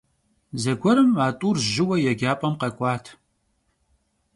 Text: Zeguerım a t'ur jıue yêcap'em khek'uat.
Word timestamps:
Zeguerım 0.61 1.11
a 1.25 1.27
t'ur 1.39 1.57
jıue 1.71 1.97
yêcap'em 2.05 2.53
khek'uat. 2.59 3.05